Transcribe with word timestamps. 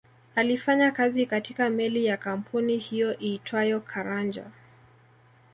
Alifanya 0.35 0.91
kazi 0.91 1.25
katika 1.25 1.69
meli 1.69 2.05
ya 2.05 2.17
kampuni 2.17 2.77
hiyo 2.77 3.19
iitwayo 3.21 3.79
Caranja 3.79 4.45